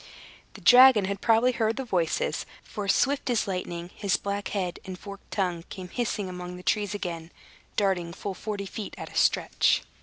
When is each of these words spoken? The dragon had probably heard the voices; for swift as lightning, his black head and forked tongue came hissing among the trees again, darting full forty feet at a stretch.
The 0.55 0.61
dragon 0.61 1.05
had 1.05 1.21
probably 1.21 1.51
heard 1.51 1.75
the 1.75 1.85
voices; 1.85 2.47
for 2.63 2.87
swift 2.87 3.29
as 3.29 3.47
lightning, 3.47 3.91
his 3.95 4.17
black 4.17 4.47
head 4.47 4.79
and 4.83 4.97
forked 4.97 5.29
tongue 5.29 5.63
came 5.69 5.89
hissing 5.89 6.27
among 6.27 6.55
the 6.57 6.63
trees 6.63 6.95
again, 6.95 7.31
darting 7.75 8.11
full 8.11 8.33
forty 8.33 8.65
feet 8.65 8.95
at 8.97 9.13
a 9.13 9.15
stretch. 9.15 9.83